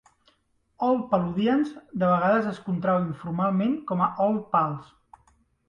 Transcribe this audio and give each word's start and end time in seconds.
"Old 0.87 1.03
Paludians" 1.11 1.75
de 1.75 2.09
vegades 2.13 2.49
es 2.53 2.63
contrau 2.71 2.99
informalment 3.03 3.79
com 3.93 4.05
a 4.07 4.11
"Old 4.29 4.43
Pals". 4.57 4.93